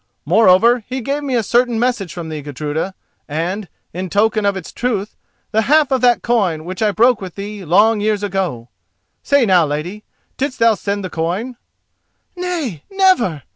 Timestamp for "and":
3.27-3.69